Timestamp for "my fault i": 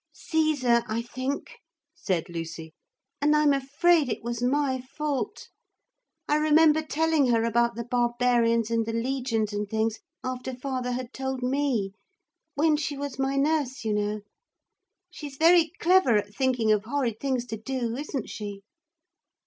4.41-6.37